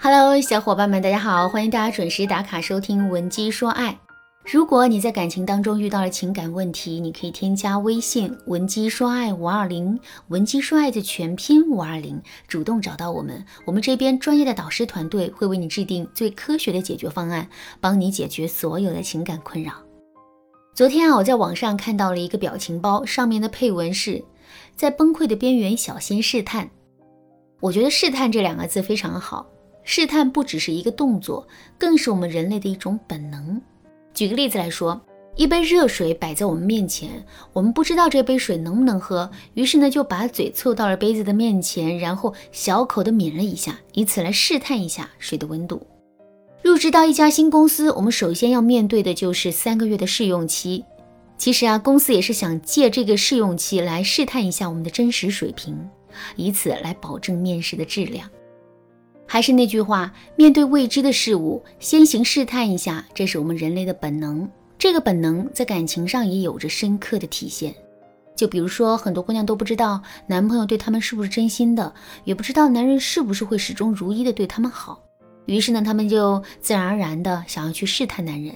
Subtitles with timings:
[0.00, 1.48] Hello，小伙伴们，大家好！
[1.48, 3.92] 欢迎大家准时打卡收听《文姬说爱》。
[4.52, 9.98] 如果你在感情当中遇到了情感问题，你可以添加微信“文姬说爱五二零”，
[10.28, 17.48] 文姬说爱的全拼五二零，主动找到我们，我们这边专业的导师团队会为你制定最科学的解决方案，
[17.80, 19.72] 帮你解决所有的情感困扰。
[20.74, 24.24] 昨天啊，我在网上看到了一个表情包，上面的配文是
[24.74, 26.68] 在崩溃的边缘，小心试探。
[27.60, 29.46] 我觉得“试探”这两个字非常好。
[29.84, 31.46] 试探不只是一个动作，
[31.78, 33.60] 更是我们人类的一种本能。
[34.14, 35.00] 举个例子来说，
[35.36, 45.86] 一杯热水摆在我们面前，我们不知道这杯水能不能喝，于是呢就把嘴凑到了杯子的面前，然后小口的抿了一下，以此来试探一下水的温度。
[46.62, 50.84] 入职到一家新公司，我们首先要面对的就是三个月的试用期。
[51.36, 55.76] 其实啊，公司也是想借这个试用期来试探一下我们的真实水平，
[56.36, 58.30] 以此来保证面试的质量。
[59.32, 64.46] 还是那句话，面对未知的事物，先行试探一下，这是我们人类的本能。
[64.78, 67.74] 这个本能在感情上也有着深刻的体现。
[68.36, 71.94] 就比如说，很多姑娘都不知道男朋友对她们是不是真心的，
[72.24, 75.02] 也不知道男人是不是会始终如一的对她们好。
[75.46, 78.54] 于是呢，她们就自然而然的想要去试探男人。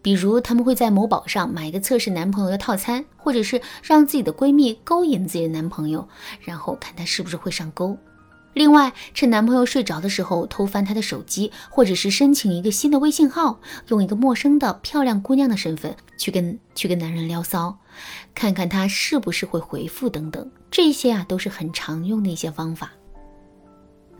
[0.00, 6.08] 比如，她们会在某宝上买一个测试男朋友的套餐，或者是让自己的闺蜜勾引自己的男朋友，
[6.40, 7.98] 然后看他是不是会上钩。
[8.52, 17.78] 另外，趁男朋友睡着的时候偷翻他的手机，或者是申请一个新的微信号，用一个陌生的漂亮姑娘的身份去跟去跟男人撩骚，
[18.34, 22.90] 看看他是不是会回复等等，这些啊都是很常用的一些方法。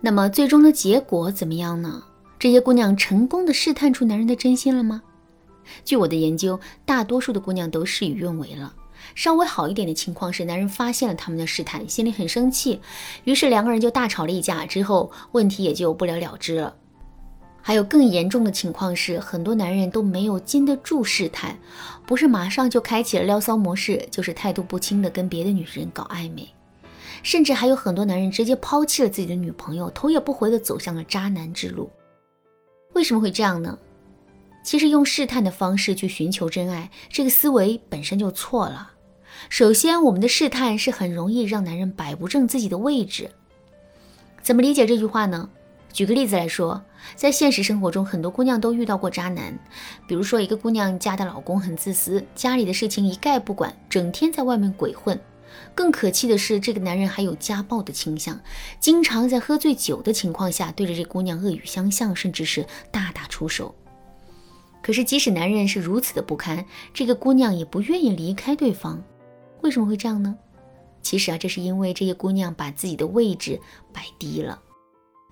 [0.00, 2.02] 那么最终的结果怎么样呢？
[2.38, 5.02] 这些姑娘成功的试探出男人的真心了吗？
[5.84, 8.72] 据我的研究，大多数的姑娘都事与愿违了。
[9.14, 12.80] 稍微好一点的情况是，男人发现了他们的试探，心里很生气，
[13.24, 16.74] 于是两个人就大吵了一架，之后问题也就不了了之了。
[17.62, 21.58] 还有更严重的情况是，很多男人都没有经得住试探，
[22.06, 26.48] 不是马上就开启了撩骚模式，就是态度不清的跟别的女人搞暧昧，
[27.22, 31.90] 甚至还有很多男人直接抛弃了自己的女朋友，头也不回的走向了渣男之路。
[32.94, 33.78] 为什么会这样呢？
[34.62, 38.92] 其实用试探的方式去寻求真爱，这个思维本身就错了。
[39.48, 43.30] 首先，我们的试探是很容易让男人摆不正自己的位置。
[44.42, 45.48] 怎么理解这句话呢？
[45.92, 46.80] 举个例子来说，
[47.16, 49.58] 在现实生活中，很多姑娘都遇到过渣男。
[50.06, 55.18] 比如说，一个姑娘家的老公很自私，家里的事情一概不管，整天在外面鬼混。
[55.74, 58.38] 更可气的是，这个男人还有家暴的倾向，
[58.78, 63.74] 经常在喝醉酒的情况下对着这姑娘恶语相向，甚至是大打出手。
[64.82, 66.64] 可是，即使男人是如此的不堪，
[66.94, 69.02] 这个姑娘也不愿意离开对方。
[69.60, 70.34] 为什么会这样呢？
[71.02, 73.60] 其实啊，这是因为这些姑娘把自己的位置
[73.92, 74.60] 摆低了。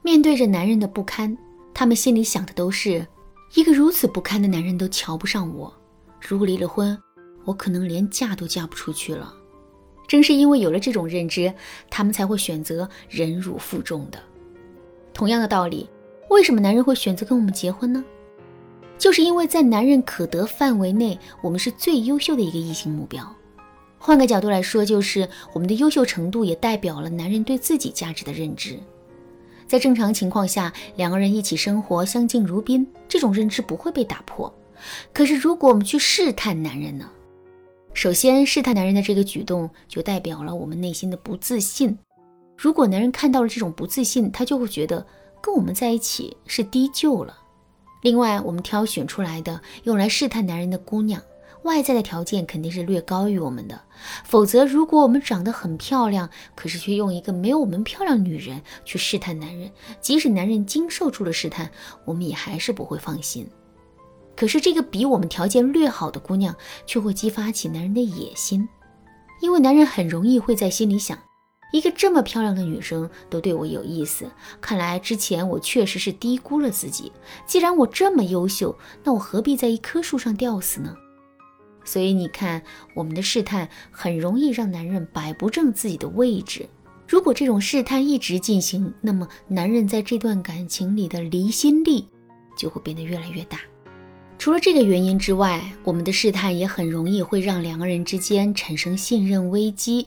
[0.02, 1.36] 面对着男人的不堪，
[1.74, 3.06] 她们心里想的都是：
[3.54, 5.72] 一个如此不堪的男人都瞧不上我，
[6.20, 6.96] 如果离了婚，
[7.44, 9.34] 我可能连嫁都嫁不出去了。
[10.06, 11.52] 正是因为有了这种认知，
[11.90, 14.18] 她们才会选择忍辱负重的。
[15.12, 15.88] 同样的道理，
[16.30, 18.04] 为什么男人会选择跟我们结婚呢？
[18.98, 23.34] 就是因为在男人可得范围内，我们是最优秀的一个异性目标。
[23.98, 28.78] 换个角度来说，就是我们的优秀程度也代表了男人对自己价值的认知。
[29.66, 34.52] 在正常情况下，两个人一起生活，相敬如宾，这种认知不会被打破。
[35.12, 37.10] 可是，如果我们去试探男人呢？
[37.92, 41.98] 首先，试探男人的这个举动就代表了我们内心的不自信。
[42.56, 45.04] 如果男人看到了这种不自信，他就会觉得
[45.42, 47.36] 跟我们在一起是低就了。
[48.00, 51.20] 另外，我们挑选出来的用来试探男人的姑娘，
[51.62, 53.80] 外在的条件肯定是略高于我们的。
[54.24, 59.70] 否则，如果我们长得很漂亮，可是却用一个没有我们漂亮女人去试探男人，
[60.00, 61.70] 即使男人经受住了试探，
[62.04, 63.48] 我们也还是不会放心。
[64.36, 66.54] 可是，这个比我们条件略好的姑娘，
[66.86, 68.68] 却会激发起男人的野心，
[69.40, 71.18] 因为男人很容易会在心里想。
[71.70, 74.30] 一个这么漂亮的女生都对我有意思，
[74.60, 77.12] 看来之前我确实是低估了自己。
[77.46, 80.96] 既然我这么优秀，那我何必在一棵树上吊死呢？
[81.84, 82.62] 所以你看，
[82.94, 86.68] 我们的试探很容易让男人摆不正自己的位置。
[87.06, 92.06] 如果这种试探一直进行，那么男人在这段感情里的离心力
[92.56, 93.58] 就会变得越来越大。
[94.38, 100.06] 除了这个原因之外，我们的试探也很容易会让两个人之间产生信任危机。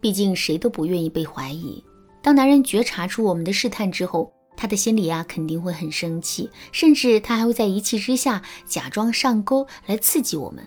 [0.00, 1.82] 毕竟谁都不愿意被怀疑。
[2.22, 10.66] 当男人觉察出我们的试探之后，他的心里啊肯定会很生气，甚至他还会在一气之下假装上钩来刺激我们。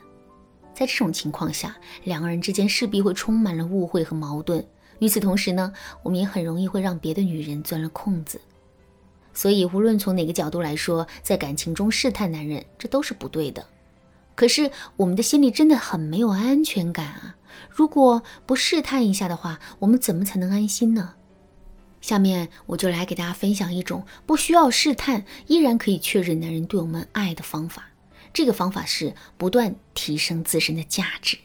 [0.73, 1.75] 在这种情况下，
[2.05, 4.65] 两个人之间势必会充满了误会和矛盾。
[4.99, 5.73] 与此同时呢，
[6.03, 8.39] 我们也很容易会让别的女人钻了空子。
[9.33, 13.65] 所以无论从哪个角度来说，在感情中试探男人，这都是不对的。
[14.41, 17.35] 可是我们的心里真的很没有安全感啊！
[17.69, 21.13] 如果不试探一下的话，我们怎么才能安心呢？
[22.01, 27.91] 下面我就来给大家分享一种不需要试探，依然可以确认男人对我们爱的方法。
[28.33, 31.37] 这个方法是不断提升自身的价值。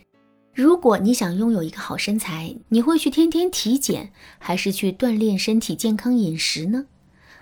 [0.55, 6.87] 如果你想拥有一个好身材，你会去天天体检，还是去锻炼身体、健康饮食呢？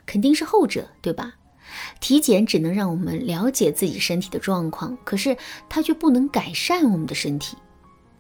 [0.05, 1.35] 肯定是后者，对吧？
[2.01, 5.37] 体检只能让我们了解自己身体的状况，可是
[5.69, 7.57] 它却不能改善我们的身体。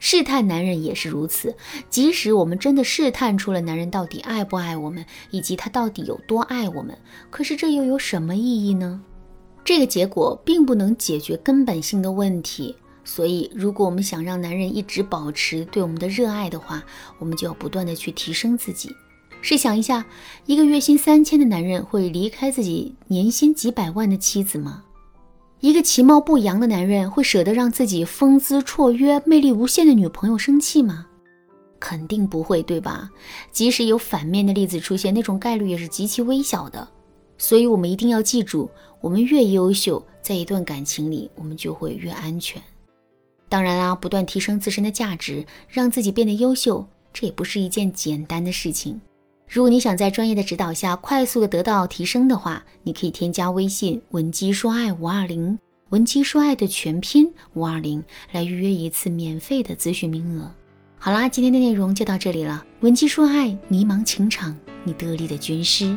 [0.01, 1.56] 试探男人也是如此，
[1.89, 6.99] 即使我们真的试探出了男人到底爱不爱我们，以及他到底有多爱我们，
[7.31, 9.01] 可是这又有什么意义呢？
[9.65, 12.77] 这个结果并不能解决根本性的问题。
[13.03, 16.83] 所以，如果我们想让男人一直保持对我们的热爱的话，
[17.19, 18.91] 我们就要不断的去提升自己。
[19.46, 20.06] 试想一下，
[20.46, 24.82] 一个月薪三千的男人会离开自己年薪几百万的妻子吗？
[25.61, 31.05] 一个其貌不扬的男人会舍得让自己风姿绰约、魅力无限的女朋友生气吗？
[31.79, 33.11] 肯定不会，对吧？
[33.52, 36.88] 即使有反面的例子出现，那种概率也是极其微小的。
[37.37, 38.70] 所以，我们一定要记住，
[39.02, 42.62] 我们越优秀，在一段感情里，我们就会越安全。
[43.50, 48.99] 当然啦，不断提升自身的价值，让自己变得优秀，这也不是一件简单的事情。
[49.49, 55.58] 如果你想在专业的指导下快速的得到提升的话，你可以添加微信文姬说爱五二零，
[55.91, 58.02] 文姬说爱的全拼五二零，
[58.32, 60.50] 来预约一次免费的咨询名额。
[60.99, 62.64] 好啦，今天的内容就到这里了。
[62.81, 65.94] 文姬说爱，迷茫情场，你得力的军师。